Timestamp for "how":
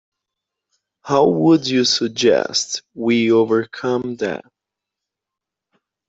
1.03-1.29